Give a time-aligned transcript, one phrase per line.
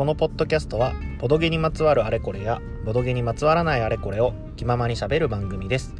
[0.00, 5.94] このポッドキャストはボドゲにまつわるあれこれやボドゲにまつわらないあれこれを気ままにしゃべる番組です。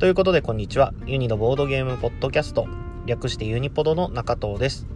[0.00, 0.92] ということでこんにちは。
[1.06, 2.66] ユニのボードゲームポッドキャスト
[3.06, 4.88] 略してユニポドの中藤です。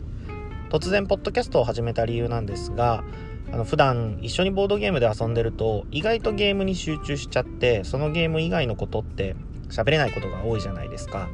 [0.71, 3.05] 突然ポッドキャストを始めた理由なんですが
[3.53, 9.37] あの普段一緒にボードゲームで遊んでると意外とゲームに集中しちゃってそのゲーム以外のことって
[9.69, 11.29] 喋れないことが多いじゃないですか。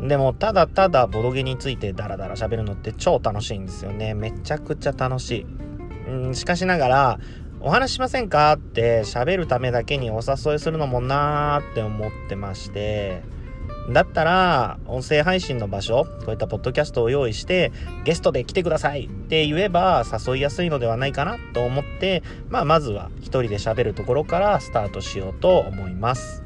[0.00, 4.14] でもただただボドゲについてダラダラ喋るのって超楽しいんですよね。
[4.14, 5.59] めちゃくちゃ楽しい。
[6.08, 7.20] うんしかしながら
[7.60, 8.52] お話しませんか？
[8.54, 13.22] って喋るためだけにお誘いするのもなーって思ってまして。
[13.88, 17.72] だったら音声配信の場所こういったポッドキャストを用意して
[18.04, 26.44] ゲストで来てくださいって言えば誘いやすいのではないかなと思ってまあまずは一人で喋るところからスタートしようと思います。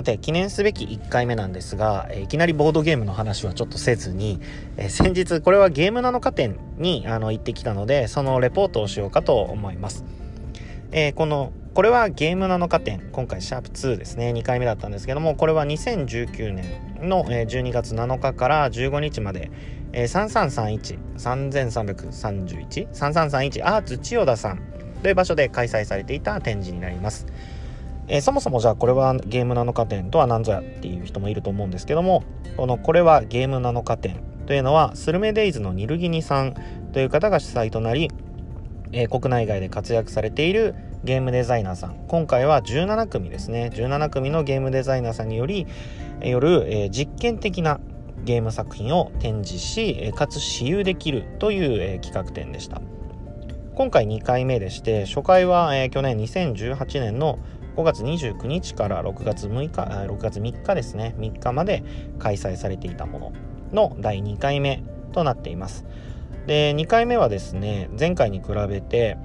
[0.00, 4.40] さて記念すべき1回目なんですが、え、いきなりボードゲームの話はちょっとせずに、
[4.78, 10.06] え、先日これはゲーム7日店にあの行ってきたのでそのレポートをしようかと思います、
[10.92, 16.64] えー、このこれはゲーム7日店今回シャープ2ですね2回目だったんですけどもこれは2019年
[17.06, 19.50] の12月7日から15日まで、
[19.92, 20.76] えー、
[21.16, 24.62] 33313331アーツ千代田さん
[25.02, 27.26] という場所で開催されていた展示になります。
[28.12, 32.24] えー、そもそもじゃあこれはゲーム7日店とは何ぞやっていう人もいると思うんですけども
[32.56, 36.54] このこれはゲーム7日店というのはスルメデイズのニルギニさん
[36.92, 38.10] という方が主催となり、
[38.90, 42.04] えー、国内外で活躍されているゲームデザイナーさん。
[42.08, 43.70] 今回は17組ですね。
[43.72, 45.66] 17組のゲームデザイナーさんにより
[46.20, 47.80] よる、えー、実験的な
[48.24, 52.82] ゲーム作品を展示しかつ私有できるという、えー、企画展でした。
[53.76, 57.38] 今回2回目でして初回は、えー、去年2018年の
[57.76, 61.14] 5月29日から6月6日6月3日ですね。
[61.18, 61.82] 3日まで
[62.18, 63.32] 開催されていたもの
[63.72, 64.82] の第2回目
[65.12, 65.84] となっています。
[66.46, 69.16] で2回目はですね前回に比べて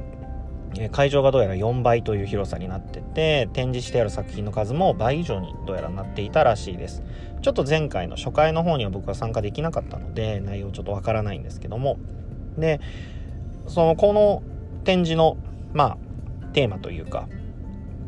[0.92, 7.02] 会場がどうやら4倍という広さになってて展示してある作品の数も倍以上にどうやらなっていたらしいです。
[7.42, 11.98] ちょっと前回の初回の方には僕は参加できなかったので内容ちょっとわからないんですけども。
[12.58, 12.80] で
[13.68, 14.44] そのこの
[14.84, 15.38] 展示の
[15.74, 15.98] まあ
[16.54, 17.28] テーマというか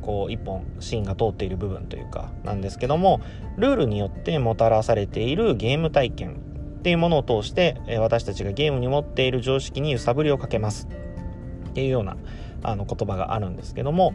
[0.08, 3.20] こう一本芯が通っている部分というかなんですけども
[3.58, 6.38] ルールによってもたらされているゲーム体験
[6.80, 10.88] っていうものを通して私たちがゲームに持っている常識に揺さぶりをかけます
[11.72, 12.16] っていうような
[12.64, 14.14] あの言葉があるんですけども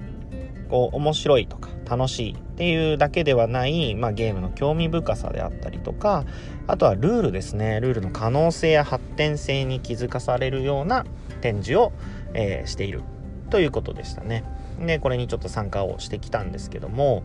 [0.70, 6.24] こう面白いとか楽しいっていうだけではない、まあ、ゲームの興味深さであったりとか
[6.68, 11.04] あとはルールですねルールの可能性や発展性に気づかされるような
[11.42, 11.92] 展示を、
[12.32, 13.02] えー、している
[13.50, 14.44] ということでしたね。
[14.80, 17.22] でこれにちょっと参加をしてきたんですけども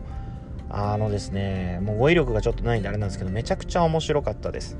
[0.70, 4.76] あのですねもう語彙力がちょっとないんであれなんですけどめちゃくちゃ面白かったです。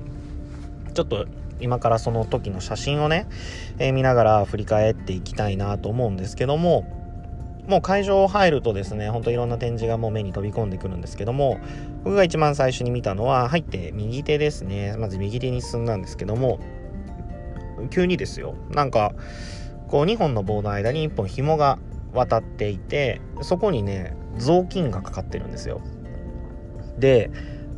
[0.95, 1.27] ちょっと
[1.61, 3.27] 今からその時の写真をね、
[3.79, 6.87] えー、見ながら振り返っていきたいなと思うんですけども
[7.69, 11.59] もう会場入るとですねほんといろんな展示がもう目に飛び込んでくるんですけども
[12.03, 14.97] 僕が一番最初に見たのは入って右手ですね。
[14.97, 16.61] まず右手に進んだんですけども
[17.91, 18.55] 急にですよ。
[18.71, 19.13] なんか
[19.89, 21.79] こう2本の棒の間に1本紐が
[22.13, 25.81] 渡っていてそこにね雑巾がかかってるんですよ
[26.99, 27.31] で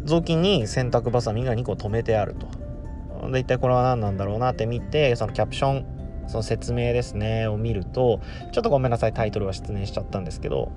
[0.05, 8.21] 雑巾に洗濯ばさみが2個止めてあるとで一体これは何なんだろうなって見てそのキャプションその説明ですねを見ると
[8.53, 10.73] ちょっとごめんなさいタイトルは失念しちゃったんですけど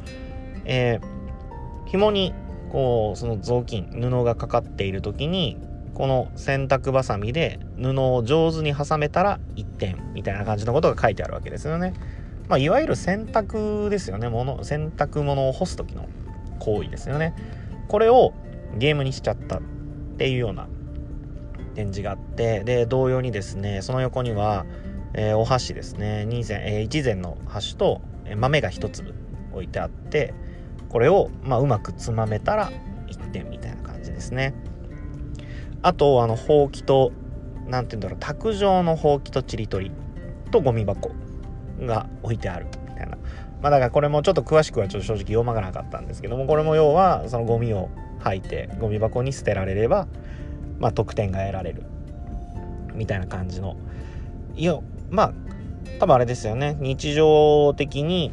[0.66, 2.34] えー、紐に
[2.72, 5.58] こうその雑巾布がかかっている時に
[5.94, 11.94] この洗濯ばさみで布を上手に挟めたら1点みたいな感じのことが書いてあるわけですよね。
[12.48, 14.30] まあ、いわゆる洗濯ですよね。
[14.30, 16.08] 物洗濯物を干す時の
[16.60, 17.34] 行為ですよね。
[17.88, 18.34] これを
[18.78, 19.62] ゲームにしちゃったっ
[20.18, 20.68] ていうような
[21.76, 24.66] 展示があってで同様にですねその横には、
[25.14, 26.26] えー、お箸ですね。
[26.28, 28.02] 2膳、えー、1膳の箸と
[28.36, 29.14] 豆が1粒
[29.52, 30.34] 置いてあって
[30.90, 32.72] これを、まあ、うまくつまめたら
[33.08, 34.54] 1点みたいな感じですね。
[35.82, 37.12] あとあのほうきと
[37.68, 39.92] 何て言うんだろう卓上のほうきとちりとり
[40.52, 41.12] とゴミ箱
[41.86, 43.18] が置いてあるみたいな。
[43.62, 47.90] まあだからこれもちょっと詳しくはちょっと正直読まなかったんですけども、これも要はそのゴミを
[48.20, 50.08] 吐いてゴミ箱に捨てられれば、
[50.80, 51.84] まあ得点が得られる
[52.94, 53.78] みたいな感じの。
[54.56, 54.78] いや、
[55.10, 55.34] まあ
[56.00, 56.76] 多分あれですよね。
[56.80, 58.32] 日常的に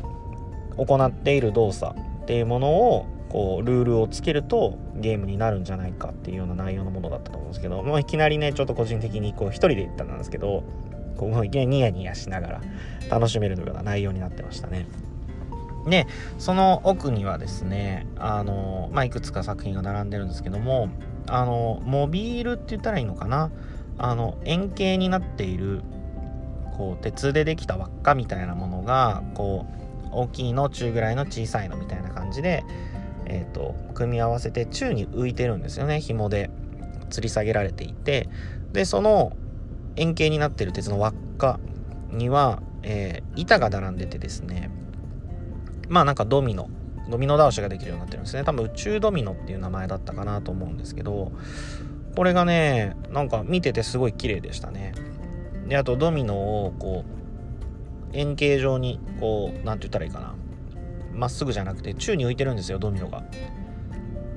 [0.76, 10.64] 行っている動作っていうものをこうルールをつけるとゲームになるんじゃないかっていうような内容のものだったと思うんですけど、まあ、いきなりねちょっと個人的にこう一人で行ったんですけど
[11.20, 12.61] こうニヤニヤしながら
[13.11, 14.87] 楽しめるような内容になってましたね。
[15.87, 16.06] で
[16.38, 20.90] その奥にはですねあの、まあ、いくつか作品が並んでるんですけども
[21.26, 23.50] あのモビールって言ったらいいのかな？
[23.99, 25.82] あの円形になっている
[26.76, 29.67] こう鉄でできた輪っかみたいなものがこ
[30.05, 32.64] う大きいの中ぐらいの小さいのみたいな感じで、
[33.26, 36.00] えーと、組み合わせて宙に浮いてるんですよね。
[36.00, 36.50] 紐で
[37.11, 38.28] 吊り下げられていて。
[38.72, 39.32] でその
[39.97, 41.61] 円形になってる鉄の輪っか
[42.11, 44.71] には、えー、板が並んでてですね
[45.89, 46.71] まあなんかドミノ
[47.11, 48.45] ドミノ倒しができるようになってるんですね。
[48.45, 51.33] 多分宇宙ドミノっていう名前だったかなと思うんですけど
[52.15, 54.95] これがねなんか見ててすごい綺麗でしたね。
[55.67, 60.35] であとドミノをこう円形状にこう何て言ったらいいかな。
[61.13, 63.25] まっすぐじゃなくて宙に浮いてるんですよドミノが。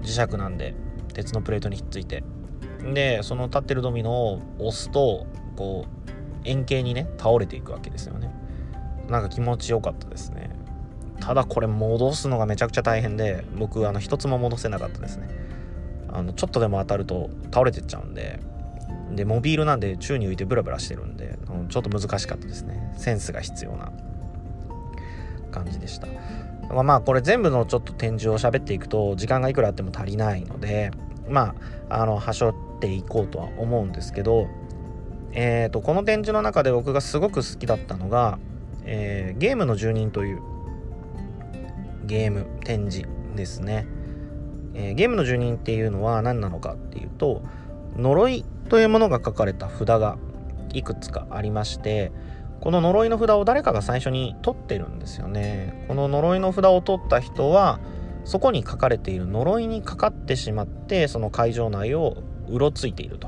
[0.01, 0.73] 磁石なんで
[1.13, 2.23] 鉄のプレートにひっついて。
[2.93, 6.11] でその立ってるドミノを押すとこう
[6.45, 8.31] 円形にね倒れていくわけですよね。
[9.09, 10.49] なんか気持ちよかったですね。
[11.19, 15.29] ただこれ戻すのがめちゃくちゃ大変で僕あの一つも戻せなかったですね。
[16.09, 18.39] あのちょっとでも当たると倒れてっちゃうんで
[19.11, 21.37] でモビールなんで宙に浮いてブラブラしてるんで、
[21.69, 22.93] ちょっと難しかったですね。
[22.97, 23.91] センスが必要な
[25.51, 26.07] 感じでした。
[26.81, 30.91] まあこれ全部のちょっと展示を喋っていくと時間がいくらあっても足りないので
[31.29, 31.53] ま
[31.89, 34.47] ああのはしょっていこうとは思うんですけど
[35.35, 38.37] えーと、この展示の中で僕がすごく好きだったのが、
[38.85, 40.41] えー、ゲームの住人という
[42.05, 43.87] ゲーム展示ですね、
[44.75, 47.41] えー、ゲームの住人っていうのは何なのかっていうと
[47.97, 50.17] 呪いというものが書かれた札が
[50.73, 52.11] いくつかありまして
[52.59, 55.83] この呪いの札を誰かが最初に取ってるんですよね。
[55.89, 57.81] この呪いの札を取った人は
[58.23, 63.27] そこに書かれている呪いにかかってしまってその会場内をうろついていると。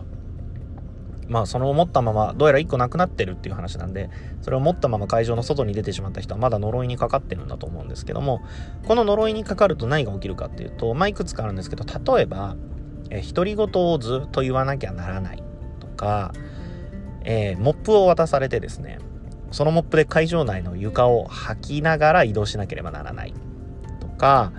[1.27, 4.10] まあその持ったままどうやら1個なくなってるっていう話なんで
[4.42, 8.42] それを持ったまま会場の外に出てしまった人はまだ呪いにかかってるんだと思うんですけども
[8.88, 12.56] この呪いにかかると何が起きるかっていうとまあいくつかあるんですけど例えば
[13.10, 15.44] え独り言をずっと言わなきゃならない
[15.80, 16.33] とか、
[17.24, 19.00] えー、モップを渡されてですね
[19.51, 23.33] そのモップで会場内の床を履きながら移動しなければならない
[24.00, 24.51] とか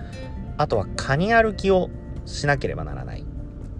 [0.57, 1.89] あとはカニ歩きを
[2.25, 3.25] しなければならない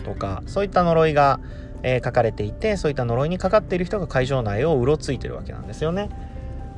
[0.04, 1.39] とかそういった呪いが
[1.83, 6.09] えー、書かれていてそういった呪いにかかっている人が会場内をうろついてるわけなんですよね。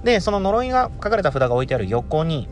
[0.04, 2.48] でその呪いが書かれた札が置いてある横に、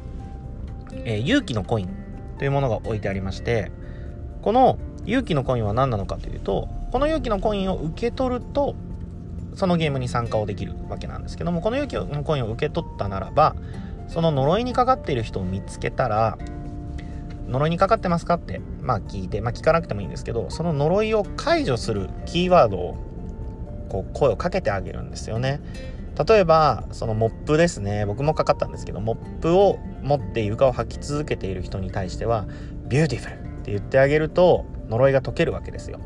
[1.06, 1.90] えー、勇気のコイン
[2.38, 3.72] というものが置いてありまして
[4.42, 8.76] この勇気のコインは何なのかというとこの勇気のコインを受け取ると
[9.56, 13.56] そのゲームに参加をできるわけなんですけどもこの勇気のコインを受け取ったならば
[14.08, 16.38] その呪いにかかっている人を見つけたら
[17.48, 22.98] 呪いにかかってますかって、まあ聞いて、まあ聞かなくてもいいんですけど、その呪いを解除するキーワードを、
[23.90, 25.62] こう、声をかけてあげるんですよね。
[26.28, 28.06] 例えば、そのモップですね。
[28.06, 32.48] 僕もかかったんですけど、モップを持って床を掃き続けている人に対しては、
[32.88, 36.00] ビューティフルって言ってあげると、呪いが解けるわけですよ。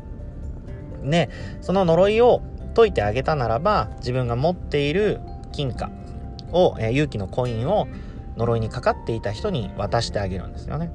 [1.02, 1.30] で、
[1.60, 2.42] その呪いを
[2.74, 5.20] 解いてあげたならば、自分が持っている
[5.52, 5.90] 金貨
[6.52, 7.88] を、えー、勇気のコインを
[8.36, 10.90] 呪いにかかっていた人に渡してあげるんですよね。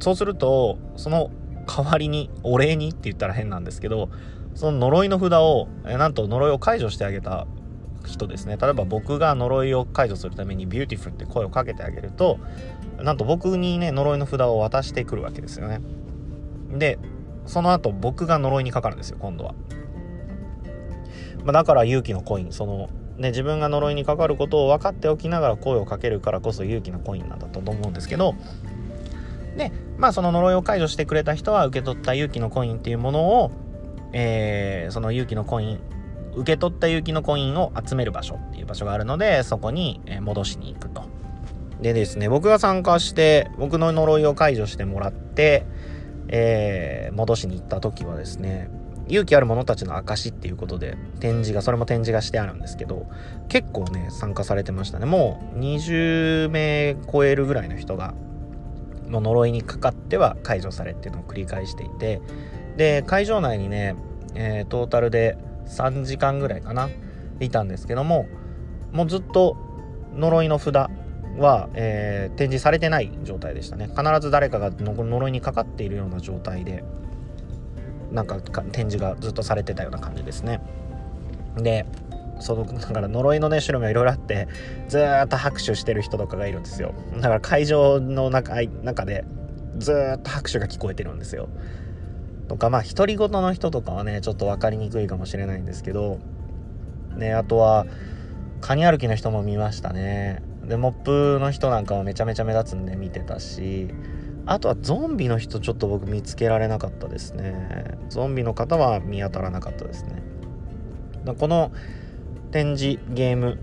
[0.00, 1.30] そうするとその
[1.66, 4.10] 代わりにお礼にって言ったら変なんですけど
[4.54, 7.46] その呪いの札をえなんと呪いを解除してあげた
[8.06, 8.56] 人ですね。
[8.60, 12.38] 例えば僕が呪いを解除するために「ビューティフル」って声をかけてあげると
[13.02, 15.80] なんと僕にね呪いの札を渡してくるわけですよね。
[16.70, 16.98] で
[17.46, 19.54] その後僕が呪いにかかるんですよ今度は、
[21.44, 22.52] まあ、だから勇気のコイン。
[22.52, 28.34] そのね自分が呪いにかかることを分かっておきながら声をかけるからこそ勇気のコインなんだと思うんですけど
[29.58, 33.50] で、まあその呪いを解除してくれた人は受け取った勇気のコインっていうものを、
[34.14, 35.80] えー、その勇気のコイン、
[36.34, 41.02] 受け取った勇気のコインを集める場所っていう場所があるので、そこに戻しに行くと。
[41.82, 45.66] でですね、僕が参加して、僕の呪いを解除してもらって、
[46.28, 48.70] えー、戻しに行った時はですね、
[49.08, 53.06] 勇気ある者たちの証っていうことで展示がそれも展示がしてあるんですけど
[53.48, 58.14] 結構ね参加されてましたねもう20名超えるぐらいの人が
[59.08, 62.20] の呪いにかかっては解除されっていうのを繰り返していて
[62.76, 63.96] で会場内にね、
[64.34, 65.36] えー、トータルで
[65.66, 66.88] 3時間ぐらいかな
[67.40, 68.26] いたんですけども
[68.92, 69.56] もうずっと
[70.14, 70.74] 呪いの札
[71.38, 73.88] は、えー、展示されてない状態でしたね。
[73.88, 76.82] 必ず誰かが呪いにかかっているような状態で
[78.10, 78.40] なんか
[78.72, 80.60] 展示がずっとされてたような感じですね。
[81.56, 81.86] で
[82.40, 84.48] そのだから呪いのね種類がいろいろあって
[84.88, 86.94] ずっと拍手してる人とかがいるんですよ。
[87.16, 89.24] だから会場の中中で
[89.78, 91.48] ずっと拍手が聞こえてるんですよ。
[92.48, 96.18] とかまあ独り言の人とかはねちょっと分かりにくいかもしれないんですけど
[97.16, 97.86] ねあとは
[98.60, 100.42] カニ歩きの人も見ましたね。
[100.64, 103.88] でモップの人なんかはめちゃめちゃ目立つんで見てたし
[104.44, 107.98] あとはゾンビの人ちょっと僕見つけられなかったですね。
[108.08, 110.22] ゾンビの方は見当たらなかったですね。
[111.38, 111.70] この
[112.50, 113.58] 展示ゲーム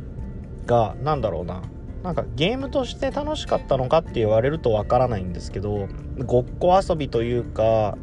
[0.65, 1.61] が何だろうな。
[2.03, 5.87] なんかゲームとして楽しかったのかって言われるとわからないんですけど
[6.19, 7.97] ごっこ遊びというか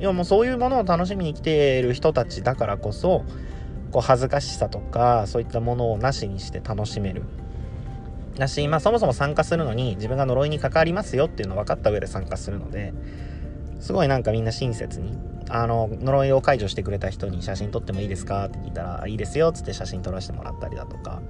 [0.00, 3.26] いやもうそういうものを楽しみに来ている人たちだからこそ
[3.92, 7.24] こう恥ずかしさとかそういったものをなしにして楽しめる。
[8.38, 12.94] だし、まあ、そもそも参加するのに自分が呪いに関わりますよっていうのを分かった上で参加するので
[13.78, 15.16] すごいなんかみんな親切に
[15.48, 21.22] あの呪いを解除してくれた人に写真撮ってもいいですかって聞いたらいいですよっつって写真撮らせてもらったりだとか。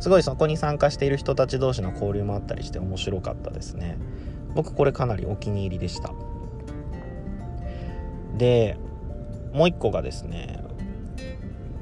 [0.00, 3.96] すごいそこに参加している人たち同士の交流もあったりして面白かったですね。
[4.54, 6.12] 僕これかなりお気に入りでした。
[8.36, 8.76] で
[9.54, 10.62] もう一個がですね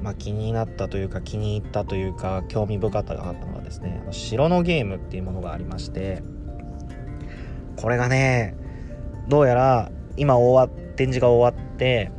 [0.03, 6.21] まあ、気になったというか気に入ったというか興味深かったのがですね城のゲームっていうものがありまして
[7.77, 8.57] これがね
[9.27, 12.11] どうやら今終わ展示が終わって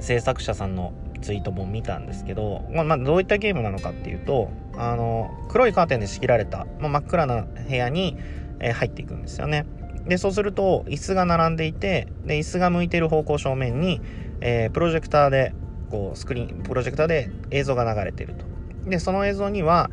[0.00, 0.92] 制作者さんの
[1.22, 8.16] ツイートも見たんですけど、まあ、どういったゲームなのかっていうとあの黒いカーテンで仕切られた、まあ、真っ暗な部屋に、
[8.60, 9.66] え、入っていくんですよね。
[10.06, 14.00] でそうすると椅子が並んでいてで椅子が向いてる方向正面に、
[14.40, 15.52] えー、プロジェクターで
[15.90, 18.46] こうスクリーンプロジェクターで映像が流れてると。
[18.88, 19.90] でその映像には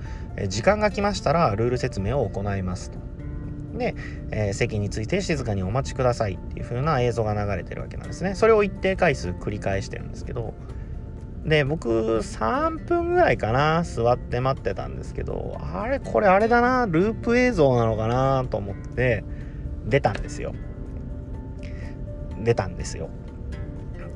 [0.47, 3.04] 時間が来ましたらルール説明を行いますと。
[3.77, 3.95] で、
[4.31, 8.35] えー、席について静かにお待ちくださいっていう風な映像が流れてるわけなんですね。
[8.35, 10.53] それを一定回数繰り返してるんですけど
[11.45, 19.23] で僕3分ぐらいかな座って待ってたんですけどあれこれあれだなループ映像なのかなと思って
[19.85, 20.55] 出たんですよ。
[22.43, 23.09] 出たんですよ。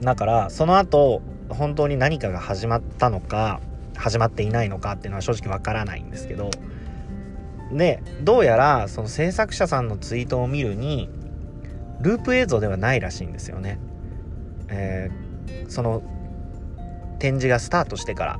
[0.02, 3.60] だからその後本当に何かが始まったのか
[3.96, 6.50] 始まっていないのかっていうのは正直わからないんですけど
[7.72, 11.10] でどうやらその制作者さんのツイートを見るに
[12.02, 13.80] ループ映像ではないらしいんですよね。
[14.70, 16.02] えー、その
[17.20, 18.40] 展示がスタートしてから、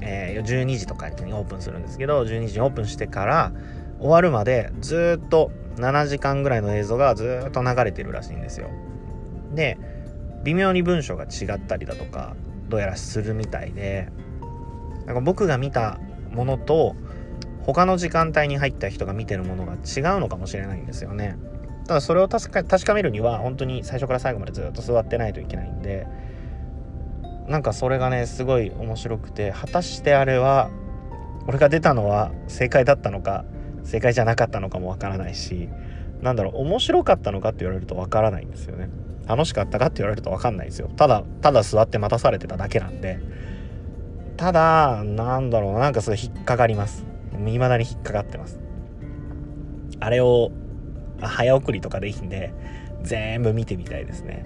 [0.00, 3.52] えー、12時とかにオープンするんですけど12時にオープンしてから
[3.98, 8.70] 終わるまでずっと7時間ぐらいの映像がずっと流れてるらしいんですよ。
[9.54, 9.78] で
[10.44, 12.36] 微妙に文章が違ったりだとか
[12.68, 14.08] どうやらするみたいで
[15.06, 15.98] なんか僕が見た
[16.32, 16.96] ものと
[17.66, 19.76] 他の時間帯に入った人が見てるものが違
[20.16, 21.36] うのかもしれないんですよね。
[21.86, 26.06] ただそれを確か確かめるには本当に最初から最後までずっと座ってないといけないんで
[27.46, 30.70] なんかそれがねすごい面白くて果たしてあれは
[31.46, 33.44] 俺が出たのは正解だったのか
[33.84, 35.68] 正解じゃなかったのかもわからないし
[36.22, 38.88] なんだろう面白かったのかって言われるとわからないんですよね。
[39.26, 40.88] 楽しかったかって言われると分かんないですよ。
[40.96, 43.18] ただただ座って待たされてただけなんで。
[44.38, 47.13] ただなんだろうなんかそれ引っかかります。
[47.38, 48.60] 未だに引っかかってます。
[50.00, 50.52] あれを
[51.20, 52.52] 早送りとかでいいんで
[53.02, 54.44] 全部見てみたいですね。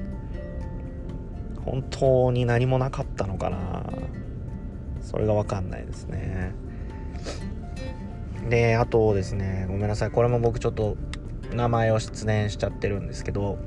[1.64, 3.84] 本当に何もなかったのかな。
[5.00, 6.52] それが分かんないですね。
[8.48, 10.10] であとですねごめんなさい。
[10.10, 10.96] これも僕ちょっと
[11.52, 13.58] 名前を出演しちゃってるんですけど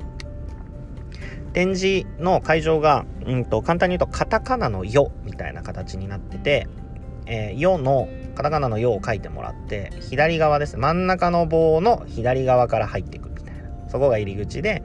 [1.54, 6.68] 展示の会場が、うんと、簡単に言うとカタカナの「よ」みたいな形になってて
[7.26, 8.08] 「えー、よ」の
[8.42, 10.76] カタカナの「よ」を書いてもらって左側です。
[10.76, 13.62] 真ん中の棒の左側から入っていくみたいな。
[13.88, 14.82] そこが入り口で、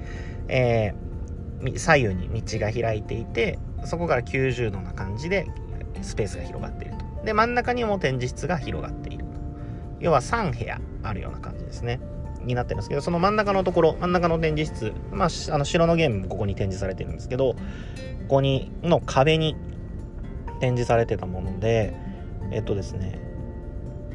[0.49, 5.47] えー、左右に道が開いていてそこから90度な感じで
[6.03, 7.25] スペースが広がっていると。
[7.25, 9.25] で真ん中にも展示室が広がっている
[10.01, 11.99] 要は3部屋あるような感じですね。
[12.45, 17.59] になってるんですけどその真ん中のところ真ん中の展示室まああの城のゲームもここに展示されてるんですけどこ
[18.29, 19.57] こにの壁に
[20.61, 21.97] 展示されてたもので
[22.53, 23.26] えっとですね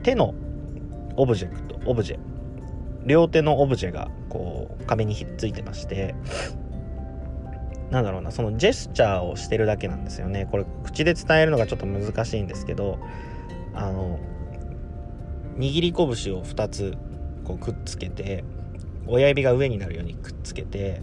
[0.03, 0.33] 手の
[1.15, 2.19] オブジェクトオブジェ
[3.05, 6.15] 両手のオブジェがこう壁にひっついてまして
[7.89, 10.47] なんだろうなそのジェスチャーをしてるだけなんですよね。
[10.49, 12.99] これ口で伝えるのがちょっと難しいんですけど
[13.73, 14.19] あの
[15.57, 16.05] 握り拳
[16.35, 16.95] を2つ
[17.43, 18.45] こうくっつけて
[19.07, 21.01] 親指が上になるようにくっつけて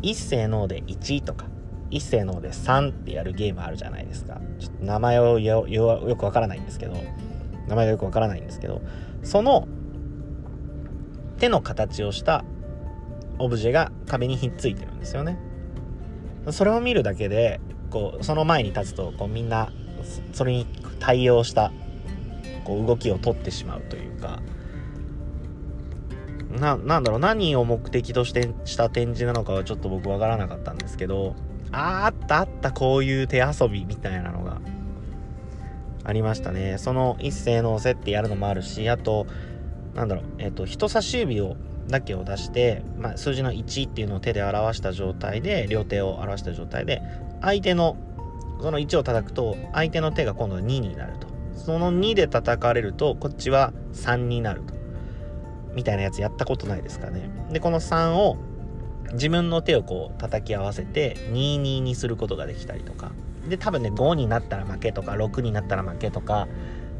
[0.00, 1.46] 一斉ので1とか
[1.90, 4.40] 一斉ので3ってやるゲームあるじゃないですか。
[4.60, 6.94] ちょっと名前をよよくわからないんですけど
[7.72, 8.82] 名前がよくわからないんですけど
[9.22, 9.66] その
[11.38, 12.44] 手の形をした
[13.38, 15.38] オブジェが壁にひっついてるんですよね
[16.50, 17.60] それを見るだけで
[17.90, 19.72] こうその前に立つとこうみんな
[20.32, 20.66] それに
[21.00, 21.72] 対応した
[22.64, 24.42] こう動きを取ってしまうというか
[26.50, 31.34] な、なんだろう、何を目的としてした展示なのかはちょっと僕わからなかったんですけど、
[31.70, 34.41] ああったあった、こういう手遊びみたいなの。
[36.04, 36.76] ありましたね。
[36.78, 39.26] その一斉のせってやるのもあるしあと
[39.94, 41.56] なんだろうえっ、と人差し指を
[41.88, 47.02] だけを出して、まあ、数字の1っていうのを手で表した状態で両手を表した状態で
[47.40, 47.96] 相手の
[48.60, 51.26] その1を叩くと相手の手が今度は2になると。
[51.54, 54.74] その2で叩かれるとこっちは3になると。
[55.74, 57.30] みたいなやつやったことないですかね。
[57.50, 58.36] でこの3を
[59.14, 63.12] 自分の手をこう叩き合わせて22にすることができたりとか。
[63.48, 66.48] で多分ね5になったら負けとか6になったら負けとか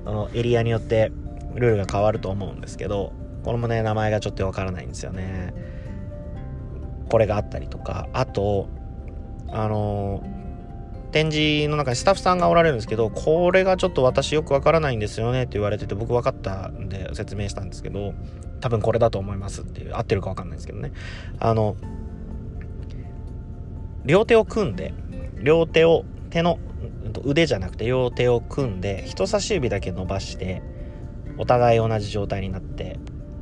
[0.05, 1.13] そのエリアによって
[1.55, 3.13] ルールが変わると思うんですけど
[3.45, 5.55] これもね名前がちょっとわからないんですよね。
[7.09, 8.09] これがあったりとか。
[8.13, 8.69] あと
[9.51, 10.25] あの
[11.13, 18.15] 展示の中にスタッフさんがおられるんですけどこれがちょっと私よくわからないんですよねって言われてて僕分かったんで説明したんですけど
[18.61, 20.93] 多分これだと思いますっていう合ってるか分かんないですけどね。
[21.39, 21.77] あの
[24.05, 24.95] 両手を組んで
[25.43, 26.59] 両手を手の
[27.25, 30.63] 腕じゃなくて両手を組んで人差し指だけ伸ばして
[31.37, 32.99] お互い同じ状態になって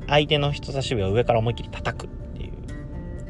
[0.09, 2.50] 相手の人差し指を上から思いっきり叩くってい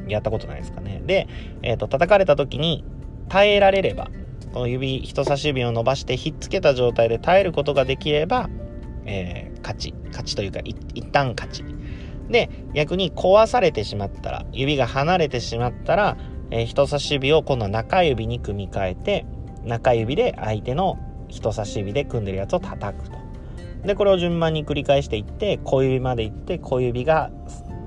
[0.07, 1.03] うやったことないですかね。
[1.05, 1.27] で、
[1.61, 2.83] えーと、叩かれた時に
[3.29, 4.09] 耐えられれば
[4.51, 8.49] この指人差し指を伸ばしてひっつけた状態で耐えることができれば、
[9.05, 9.93] えー、勝ち。
[10.07, 11.63] 勝ちというか一旦勝ち。
[12.29, 16.17] で逆に壊されてしまったら指が離れてしまったら、
[16.49, 19.25] えー、人差し指を今度は中指に組み替えて
[19.65, 23.17] 中指で相手の人差し指で組んでるやつを叩くと。
[23.85, 27.31] でこれを順番に繰り返していって小指まで行って小指が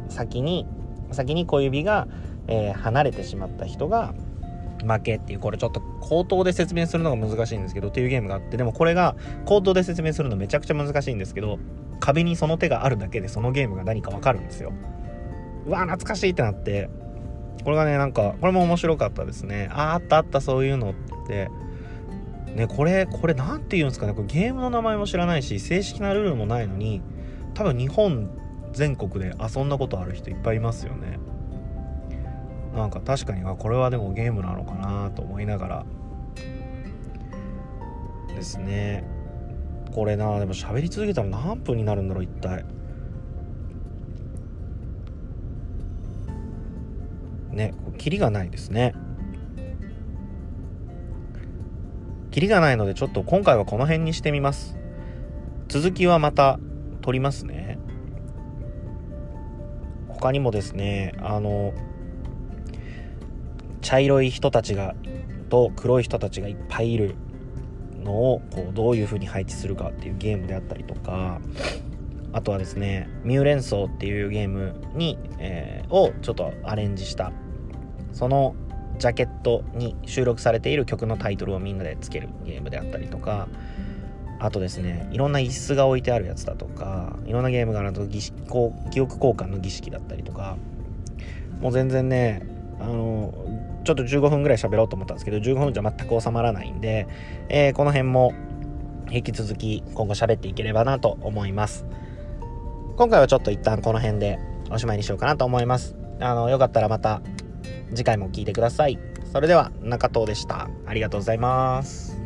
[0.09, 0.67] 先に
[1.13, 2.09] 先に小指が、
[2.49, 4.13] えー、離れてしまった人が
[4.85, 9.15] 負けっていうこれちょっと口頭で説明するのが難しいんですけどっていうゲームがあってでもこれが
[9.47, 11.59] 口頭で説明するのめちゃくちゃ難しいんですけど
[12.01, 14.73] 壁にその手があるだけでそのゲームが何かわかるんですよ。
[15.67, 16.91] うわ懐かしいってなって
[17.63, 19.69] これがねなんかこれも面白かったですね。
[19.73, 20.95] ああったあったそういうのっ
[21.27, 21.51] て。
[22.55, 24.15] ねこれこれ何て言うんですかね。
[24.15, 27.03] これゲームの名前も知らないし正式なルールもないのに
[27.55, 28.31] 多分日本
[28.73, 31.19] 全国で遊んだことある人いっぱいいますよね。
[32.75, 35.87] なんか確かにあこれはでもゲームなのかなと思いながら。
[38.35, 39.05] ですね。
[39.93, 42.65] これなでも喋り続けたら何分になるんだろう一体。
[47.53, 48.95] ねキリがないですね。
[52.35, 54.77] キリがないのでちょっと今回はこの辺にしてみます。
[55.69, 56.59] 続きはまた
[57.01, 57.79] 撮りますね。
[60.09, 61.73] 他にもですねあの
[63.83, 64.97] 茶色い人たちが
[65.49, 67.15] と黒い人たちがいっぱいいる
[68.03, 71.41] のをこうどういう風に配置するかっていうゲームであったりとか
[72.33, 77.31] あとはですねミューレンソーっていうゲームに、えー、をちょっとアレンジした
[78.13, 78.57] その
[78.99, 83.49] ジャケットに収録されている曲のタイトルをみんなでつけるゲームであったりとか
[84.39, 88.35] あとですねいろんな椅子が置いてあるやつだとかいろんなゲームがあると儀式
[88.91, 90.57] 記憶交換の儀式だったりとか
[91.61, 92.47] もう全然ね
[92.81, 93.33] あの
[93.85, 97.07] ちょっと15分ぐらい喋ろうと思ったんですけど15分じゃ全く収まらないんで、
[97.49, 98.33] えー、この辺も
[99.11, 101.87] 引き続き今後喋っていければなと思います。
[102.97, 104.39] 今回はちょっと一旦この辺で
[104.71, 105.97] おしまいにしようかなと思います。
[106.21, 107.23] あのよかったらまた
[107.95, 108.99] 次回も聴いてください。
[109.33, 110.69] それでは中藤でした。
[110.87, 112.25] ありがとうございます。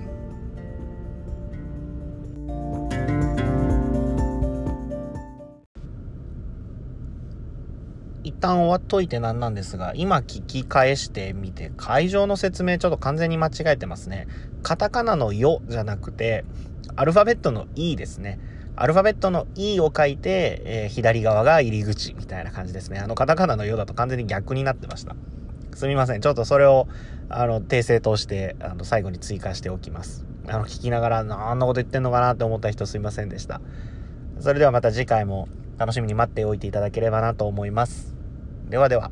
[8.24, 14.28] 一旦終わっといてなんなんですが、今聞き返してみて、会場の説明ちょっと完全に間違えてますね。
[14.62, 16.44] カタカナのよじゃなくて、
[16.94, 18.38] アルファベットの E ですね。
[18.80, 23.00] アルファベットの E を書いて、えー、左側が入り口みたいな感じですね。
[23.00, 25.16] あの、カタカナのようだと完全に逆になってました。
[25.74, 26.20] すみません。
[26.20, 26.86] ちょっとそれを、
[27.28, 30.24] あの、訂正として、あの、最後に追加しておきます。
[30.46, 33.60] あの、聞きながら、何のこと言ってんのかなって思った人すいませんでした。
[34.38, 38.14] それではまた次回も楽しみに待っておいていただければなと思います。
[38.68, 39.10] ではでは。